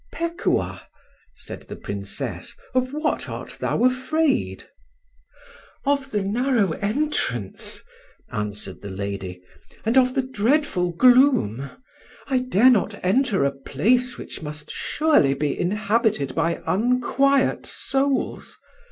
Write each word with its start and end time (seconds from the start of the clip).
"Pekuah," 0.11 0.81
said 1.35 1.61
the 1.67 1.75
Princess, 1.75 2.55
"of 2.73 2.91
what 2.91 3.29
art 3.29 3.57
thou 3.59 3.83
afraid?" 3.83 4.63
"Of 5.85 6.09
the 6.09 6.23
narrow 6.23 6.71
entrance," 6.71 7.83
answered 8.31 8.81
the 8.81 8.89
lady, 8.89 9.43
"and 9.85 9.99
of 9.99 10.15
the 10.15 10.23
dreadful 10.23 10.89
gloom. 10.91 11.69
I 12.25 12.39
dare 12.39 12.71
not 12.71 12.99
enter 13.05 13.45
a 13.45 13.51
place 13.51 14.17
which 14.17 14.41
must 14.41 14.71
surely 14.71 15.35
be 15.35 15.55
inhabited 15.55 16.33
by 16.33 16.63
unquiet 16.65 17.67
souls. 17.67 18.57